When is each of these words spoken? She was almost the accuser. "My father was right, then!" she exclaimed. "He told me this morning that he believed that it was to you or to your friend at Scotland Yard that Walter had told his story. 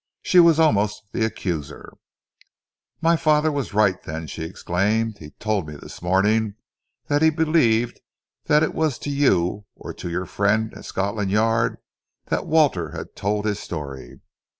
She 0.23 0.39
was 0.39 0.59
almost 0.59 1.03
the 1.11 1.23
accuser. 1.23 1.93
"My 3.01 3.15
father 3.15 3.51
was 3.51 3.75
right, 3.75 4.01
then!" 4.01 4.25
she 4.25 4.41
exclaimed. 4.43 5.17
"He 5.19 5.29
told 5.39 5.67
me 5.67 5.75
this 5.75 6.01
morning 6.01 6.55
that 7.05 7.21
he 7.21 7.29
believed 7.29 8.01
that 8.45 8.63
it 8.63 8.73
was 8.73 8.97
to 8.97 9.11
you 9.11 9.65
or 9.75 9.93
to 9.93 10.09
your 10.09 10.25
friend 10.25 10.73
at 10.73 10.85
Scotland 10.85 11.29
Yard 11.29 11.77
that 12.29 12.47
Walter 12.47 12.89
had 12.97 13.15
told 13.15 13.45
his 13.45 13.59
story. 13.59 14.19